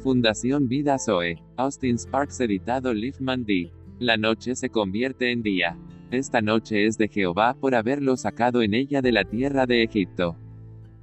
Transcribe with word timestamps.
Fundación 0.00 0.66
Vida 0.66 0.98
Zoe. 0.98 1.42
Austin 1.56 1.98
Sparks 1.98 2.40
editado 2.40 2.94
Liefman 2.94 3.44
D. 3.44 3.70
La 3.98 4.16
noche 4.16 4.54
se 4.56 4.70
convierte 4.70 5.30
en 5.30 5.42
día. 5.42 5.76
Esta 6.10 6.40
noche 6.40 6.86
es 6.86 6.96
de 6.96 7.08
Jehová 7.08 7.54
por 7.60 7.74
haberlo 7.74 8.16
sacado 8.16 8.62
en 8.62 8.72
ella 8.72 9.02
de 9.02 9.12
la 9.12 9.24
tierra 9.24 9.66
de 9.66 9.82
Egipto. 9.82 10.38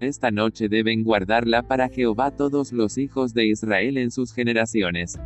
Esta 0.00 0.32
noche 0.32 0.68
deben 0.68 1.04
guardarla 1.04 1.68
para 1.68 1.88
Jehová 1.88 2.32
todos 2.32 2.72
los 2.72 2.98
hijos 2.98 3.32
de 3.32 3.46
Israel 3.46 3.96
en 3.96 4.10
sus 4.10 4.34
generaciones. 4.34 5.20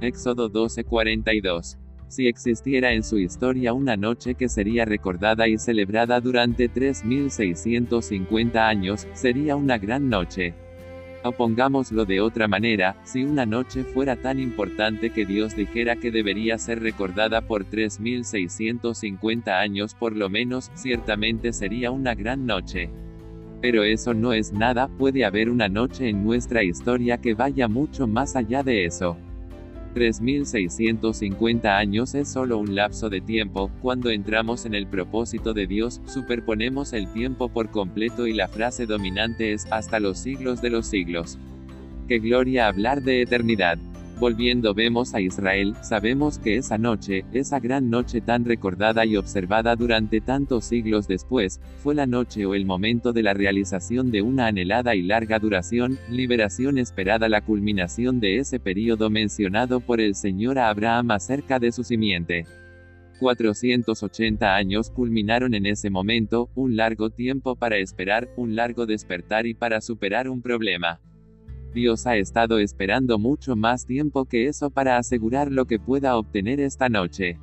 Éxodo 0.00 0.48
12:42. 0.48 1.76
Si 2.08 2.26
existiera 2.26 2.94
en 2.94 3.02
su 3.02 3.18
historia 3.18 3.74
una 3.74 3.98
noche 3.98 4.34
que 4.34 4.48
sería 4.48 4.86
recordada 4.86 5.46
y 5.46 5.58
celebrada 5.58 6.22
durante 6.22 6.70
3650 6.70 8.66
años, 8.66 9.06
sería 9.12 9.56
una 9.56 9.76
gran 9.76 10.08
noche. 10.08 10.54
O 11.26 11.32
pongámoslo 11.32 12.04
de 12.04 12.20
otra 12.20 12.46
manera, 12.46 12.96
si 13.02 13.24
una 13.24 13.46
noche 13.46 13.82
fuera 13.82 14.14
tan 14.14 14.38
importante 14.38 15.08
que 15.08 15.24
Dios 15.24 15.56
dijera 15.56 15.96
que 15.96 16.10
debería 16.10 16.58
ser 16.58 16.80
recordada 16.80 17.40
por 17.40 17.64
3650 17.64 19.58
años 19.58 19.94
por 19.94 20.14
lo 20.14 20.28
menos, 20.28 20.70
ciertamente 20.74 21.54
sería 21.54 21.90
una 21.90 22.14
gran 22.14 22.44
noche. 22.44 22.90
Pero 23.62 23.84
eso 23.84 24.12
no 24.12 24.34
es 24.34 24.52
nada, 24.52 24.88
puede 24.88 25.24
haber 25.24 25.48
una 25.48 25.70
noche 25.70 26.10
en 26.10 26.22
nuestra 26.22 26.62
historia 26.62 27.16
que 27.16 27.32
vaya 27.32 27.68
mucho 27.68 28.06
más 28.06 28.36
allá 28.36 28.62
de 28.62 28.84
eso. 28.84 29.16
3650 29.94 31.76
años 31.76 32.14
es 32.14 32.28
solo 32.28 32.58
un 32.58 32.74
lapso 32.74 33.08
de 33.08 33.20
tiempo, 33.20 33.70
cuando 33.80 34.10
entramos 34.10 34.66
en 34.66 34.74
el 34.74 34.86
propósito 34.86 35.54
de 35.54 35.66
Dios, 35.66 36.00
superponemos 36.06 36.92
el 36.92 37.10
tiempo 37.12 37.48
por 37.48 37.70
completo 37.70 38.26
y 38.26 38.34
la 38.34 38.48
frase 38.48 38.86
dominante 38.86 39.52
es, 39.52 39.66
hasta 39.70 40.00
los 40.00 40.18
siglos 40.18 40.60
de 40.60 40.70
los 40.70 40.86
siglos. 40.86 41.38
¡Qué 42.08 42.18
gloria 42.18 42.66
hablar 42.66 43.02
de 43.02 43.22
eternidad! 43.22 43.78
Volviendo 44.20 44.74
vemos 44.74 45.12
a 45.12 45.20
Israel, 45.20 45.74
sabemos 45.82 46.38
que 46.38 46.56
esa 46.56 46.78
noche, 46.78 47.24
esa 47.32 47.58
gran 47.58 47.90
noche 47.90 48.20
tan 48.20 48.44
recordada 48.44 49.04
y 49.04 49.16
observada 49.16 49.74
durante 49.74 50.20
tantos 50.20 50.66
siglos 50.66 51.08
después, 51.08 51.60
fue 51.82 51.96
la 51.96 52.06
noche 52.06 52.46
o 52.46 52.54
el 52.54 52.64
momento 52.64 53.12
de 53.12 53.24
la 53.24 53.34
realización 53.34 54.12
de 54.12 54.22
una 54.22 54.46
anhelada 54.46 54.94
y 54.94 55.02
larga 55.02 55.40
duración, 55.40 55.98
liberación 56.08 56.78
esperada 56.78 57.28
la 57.28 57.40
culminación 57.40 58.20
de 58.20 58.38
ese 58.38 58.60
período 58.60 59.10
mencionado 59.10 59.80
por 59.80 60.00
el 60.00 60.14
Señor 60.14 60.60
a 60.60 60.68
Abraham 60.68 61.10
acerca 61.10 61.58
de 61.58 61.72
su 61.72 61.82
simiente. 61.82 62.46
480 63.18 64.54
años 64.54 64.90
culminaron 64.90 65.54
en 65.54 65.66
ese 65.66 65.90
momento, 65.90 66.50
un 66.54 66.76
largo 66.76 67.10
tiempo 67.10 67.56
para 67.56 67.78
esperar, 67.78 68.28
un 68.36 68.54
largo 68.54 68.86
despertar 68.86 69.46
y 69.46 69.54
para 69.54 69.80
superar 69.80 70.28
un 70.28 70.40
problema. 70.40 71.00
Dios 71.74 72.06
ha 72.06 72.16
estado 72.16 72.58
esperando 72.60 73.18
mucho 73.18 73.56
más 73.56 73.84
tiempo 73.84 74.24
que 74.24 74.46
eso 74.46 74.70
para 74.70 74.96
asegurar 74.96 75.50
lo 75.50 75.66
que 75.66 75.80
pueda 75.80 76.16
obtener 76.16 76.60
esta 76.60 76.88
noche. 76.88 77.38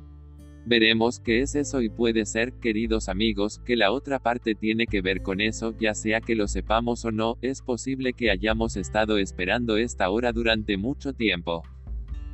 Veremos 0.64 1.20
qué 1.20 1.42
es 1.42 1.54
eso 1.54 1.82
y 1.82 1.88
puede 1.88 2.24
ser, 2.24 2.54
queridos 2.54 3.08
amigos, 3.08 3.60
que 3.64 3.76
la 3.76 3.92
otra 3.92 4.20
parte 4.20 4.54
tiene 4.54 4.86
que 4.86 5.02
ver 5.02 5.20
con 5.20 5.40
eso, 5.40 5.74
ya 5.78 5.92
sea 5.92 6.20
que 6.20 6.34
lo 6.34 6.48
sepamos 6.48 7.04
o 7.04 7.10
no, 7.10 7.36
es 7.42 7.60
posible 7.60 8.14
que 8.14 8.30
hayamos 8.30 8.76
estado 8.76 9.18
esperando 9.18 9.76
esta 9.76 10.08
hora 10.08 10.32
durante 10.32 10.76
mucho 10.78 11.12
tiempo. 11.12 11.62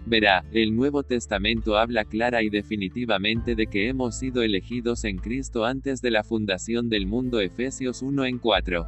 Verá, 0.06 0.44
el 0.52 0.76
Nuevo 0.76 1.02
Testamento 1.02 1.76
habla 1.76 2.04
clara 2.04 2.42
y 2.42 2.48
definitivamente 2.48 3.56
de 3.56 3.66
que 3.66 3.88
hemos 3.88 4.18
sido 4.18 4.42
elegidos 4.42 5.04
en 5.04 5.16
Cristo 5.16 5.64
antes 5.64 6.00
de 6.00 6.10
la 6.12 6.22
fundación 6.22 6.88
del 6.88 7.06
mundo 7.06 7.40
Efesios 7.40 8.02
1 8.02 8.24
en 8.24 8.38
4. 8.38 8.86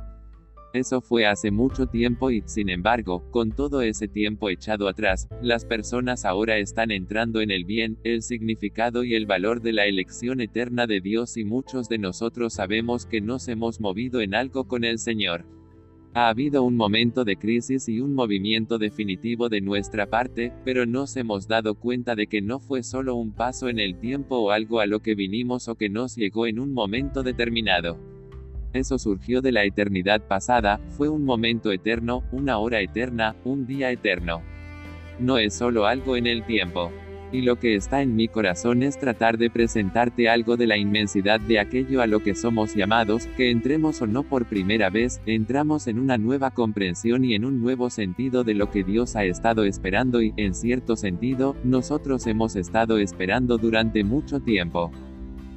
Eso 0.72 1.00
fue 1.00 1.26
hace 1.26 1.50
mucho 1.50 1.86
tiempo 1.86 2.30
y, 2.30 2.42
sin 2.46 2.68
embargo, 2.68 3.28
con 3.32 3.50
todo 3.50 3.82
ese 3.82 4.06
tiempo 4.06 4.50
echado 4.50 4.86
atrás, 4.86 5.28
las 5.42 5.64
personas 5.64 6.24
ahora 6.24 6.58
están 6.58 6.92
entrando 6.92 7.40
en 7.40 7.50
el 7.50 7.64
bien, 7.64 7.98
el 8.04 8.22
significado 8.22 9.02
y 9.02 9.14
el 9.16 9.26
valor 9.26 9.62
de 9.62 9.72
la 9.72 9.86
elección 9.86 10.40
eterna 10.40 10.86
de 10.86 11.00
Dios 11.00 11.36
y 11.36 11.44
muchos 11.44 11.88
de 11.88 11.98
nosotros 11.98 12.54
sabemos 12.54 13.04
que 13.04 13.20
nos 13.20 13.48
hemos 13.48 13.80
movido 13.80 14.20
en 14.20 14.32
algo 14.32 14.68
con 14.68 14.84
el 14.84 15.00
Señor. 15.00 15.44
Ha 16.14 16.28
habido 16.28 16.62
un 16.62 16.76
momento 16.76 17.24
de 17.24 17.36
crisis 17.36 17.88
y 17.88 18.00
un 18.00 18.14
movimiento 18.14 18.78
definitivo 18.78 19.48
de 19.48 19.60
nuestra 19.60 20.06
parte, 20.06 20.52
pero 20.64 20.86
nos 20.86 21.16
hemos 21.16 21.48
dado 21.48 21.74
cuenta 21.74 22.14
de 22.14 22.28
que 22.28 22.42
no 22.42 22.60
fue 22.60 22.84
solo 22.84 23.16
un 23.16 23.32
paso 23.32 23.68
en 23.68 23.80
el 23.80 23.98
tiempo 23.98 24.36
o 24.36 24.50
algo 24.50 24.78
a 24.78 24.86
lo 24.86 25.00
que 25.00 25.16
vinimos 25.16 25.68
o 25.68 25.74
que 25.74 25.88
nos 25.88 26.14
llegó 26.16 26.46
en 26.46 26.60
un 26.60 26.72
momento 26.72 27.24
determinado. 27.24 28.19
Eso 28.72 28.98
surgió 28.98 29.40
de 29.40 29.50
la 29.50 29.64
eternidad 29.64 30.20
pasada, 30.22 30.80
fue 30.90 31.08
un 31.08 31.24
momento 31.24 31.72
eterno, 31.72 32.22
una 32.30 32.58
hora 32.58 32.80
eterna, 32.80 33.34
un 33.44 33.66
día 33.66 33.90
eterno. 33.90 34.42
No 35.18 35.38
es 35.38 35.54
solo 35.54 35.86
algo 35.86 36.16
en 36.16 36.26
el 36.26 36.44
tiempo. 36.44 36.92
Y 37.32 37.42
lo 37.42 37.56
que 37.56 37.76
está 37.76 38.02
en 38.02 38.16
mi 38.16 38.26
corazón 38.26 38.82
es 38.82 38.98
tratar 38.98 39.38
de 39.38 39.50
presentarte 39.50 40.28
algo 40.28 40.56
de 40.56 40.66
la 40.66 40.76
inmensidad 40.76 41.40
de 41.40 41.60
aquello 41.60 42.00
a 42.00 42.08
lo 42.08 42.20
que 42.20 42.34
somos 42.34 42.74
llamados, 42.74 43.26
que 43.36 43.50
entremos 43.50 44.02
o 44.02 44.06
no 44.06 44.24
por 44.24 44.46
primera 44.46 44.90
vez, 44.90 45.20
entramos 45.26 45.86
en 45.86 46.00
una 46.00 46.18
nueva 46.18 46.50
comprensión 46.50 47.24
y 47.24 47.34
en 47.34 47.44
un 47.44 47.60
nuevo 47.60 47.88
sentido 47.88 48.42
de 48.42 48.54
lo 48.54 48.70
que 48.70 48.82
Dios 48.82 49.14
ha 49.14 49.24
estado 49.24 49.64
esperando 49.64 50.22
y, 50.22 50.32
en 50.36 50.54
cierto 50.54 50.96
sentido, 50.96 51.54
nosotros 51.62 52.26
hemos 52.26 52.56
estado 52.56 52.98
esperando 52.98 53.58
durante 53.58 54.02
mucho 54.02 54.40
tiempo. 54.40 54.90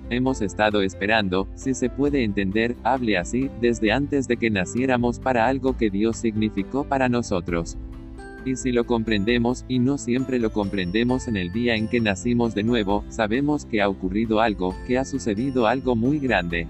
Hemos 0.09 0.41
estado 0.41 0.81
esperando, 0.81 1.47
si 1.55 1.73
se 1.73 1.89
puede 1.89 2.23
entender, 2.23 2.75
hable 2.83 3.17
así, 3.17 3.49
desde 3.61 3.91
antes 3.91 4.27
de 4.27 4.37
que 4.37 4.49
naciéramos 4.49 5.19
para 5.19 5.47
algo 5.47 5.77
que 5.77 5.89
Dios 5.89 6.17
significó 6.17 6.83
para 6.83 7.09
nosotros. 7.09 7.77
Y 8.45 8.57
si 8.57 8.71
lo 8.71 8.85
comprendemos, 8.85 9.63
y 9.67 9.79
no 9.79 9.97
siempre 9.97 10.39
lo 10.39 10.51
comprendemos 10.51 11.27
en 11.27 11.37
el 11.37 11.53
día 11.53 11.75
en 11.75 11.87
que 11.87 12.01
nacimos 12.01 12.53
de 12.53 12.63
nuevo, 12.63 13.05
sabemos 13.09 13.65
que 13.65 13.81
ha 13.81 13.87
ocurrido 13.87 14.41
algo, 14.41 14.75
que 14.85 14.97
ha 14.97 15.05
sucedido 15.05 15.67
algo 15.67 15.95
muy 15.95 16.19
grande. 16.19 16.67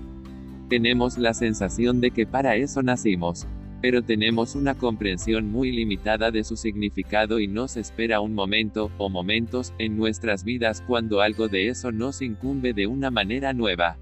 Tenemos 0.70 1.18
la 1.18 1.34
sensación 1.34 2.00
de 2.00 2.12
que 2.12 2.28
para 2.28 2.56
eso 2.56 2.84
nacimos 2.84 3.48
pero 3.84 4.02
tenemos 4.02 4.56
una 4.56 4.76
comprensión 4.76 5.52
muy 5.52 5.70
limitada 5.70 6.32
de 6.32 6.46
su 6.46 6.56
significado 6.56 7.42
y 7.42 7.50
nos 7.50 7.76
espera 7.76 8.22
un 8.22 8.34
momento, 8.34 8.90
o 8.98 9.10
momentos, 9.10 9.74
en 9.78 9.98
nuestras 9.98 10.46
vidas 10.46 10.82
cuando 10.88 11.20
algo 11.20 11.50
de 11.50 11.68
eso 11.68 11.92
nos 11.92 12.22
incumbe 12.22 12.72
de 12.72 12.88
una 12.88 13.12
manera 13.12 13.52
nueva. 13.52 13.98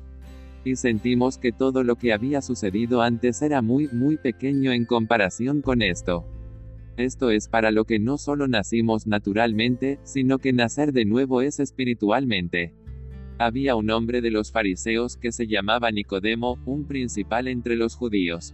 Y 0.64 0.75
sentimos 0.75 1.40
que 1.40 1.52
todo 1.52 1.84
lo 1.84 1.96
que 1.96 2.14
había 2.14 2.44
sucedido 2.44 3.02
antes 3.02 3.41
era 3.41 3.64
muy, 3.64 3.88
muy 3.91 4.18
pequeño 4.18 4.72
en 4.72 4.86
comparación 4.86 5.64
con 5.64 5.81
esto. 5.81 6.28
Esto 6.96 7.31
es 7.31 7.47
para 7.47 7.72
lo 7.72 7.86
que 7.86 7.97
no 7.97 8.20
solo 8.20 8.47
nacimos 8.47 9.08
naturalmente, 9.08 9.97
sino 10.03 10.38
que 10.38 10.53
nacer 10.53 10.94
de 10.94 11.06
nuevo 11.06 11.41
es 11.41 11.59
espiritualmente. 11.59 12.75
Había 13.40 13.75
un 13.75 13.90
hombre 13.90 14.22
de 14.22 14.30
los 14.30 14.52
fariseos 14.52 15.18
que 15.18 15.31
se 15.31 15.47
llamaba 15.47 15.90
Nicodemo, 15.90 16.59
un 16.68 16.86
principal 16.86 17.47
entre 17.47 17.75
los 17.75 17.96
judíos. 17.96 18.53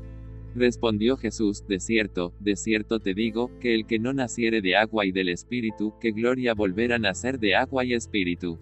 Respondió 0.53 1.15
Jesús, 1.15 1.65
de 1.67 1.79
cierto, 1.79 2.33
de 2.39 2.57
cierto 2.57 2.99
te 2.99 3.13
digo, 3.13 3.49
que 3.59 3.73
el 3.73 3.85
que 3.85 3.99
no 3.99 4.11
naciere 4.11 4.61
de 4.61 4.75
agua 4.75 5.05
y 5.05 5.11
del 5.11 5.29
Espíritu, 5.29 5.93
que 6.01 6.11
gloria 6.11 6.53
volver 6.53 6.91
a 6.91 6.99
nacer 6.99 7.39
de 7.39 7.55
agua 7.55 7.85
y 7.85 7.93
Espíritu. 7.93 8.59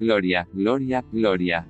Gloria, 0.00 0.48
gloria, 0.52 1.04
gloria. 1.12 1.68